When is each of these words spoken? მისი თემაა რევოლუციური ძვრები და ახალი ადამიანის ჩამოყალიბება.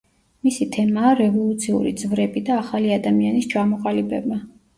მისი 0.45 0.65
თემაა 0.75 1.11
რევოლუციური 1.19 1.91
ძვრები 2.05 2.43
და 2.49 2.57
ახალი 2.63 2.91
ადამიანის 2.97 3.51
ჩამოყალიბება. 3.53 4.41